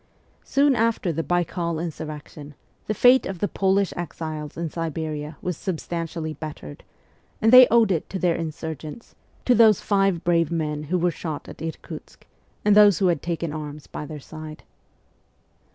[0.43, 2.55] Soon after the Baikal insurrection
[2.87, 6.83] the fate of the Polish exiles in Siberia was substantially bettered,
[7.39, 9.13] and they owed it to their insurgents
[9.45, 12.25] to those five brave men who were shot at Irkutsk,
[12.65, 14.63] and those who had taken arms by their side.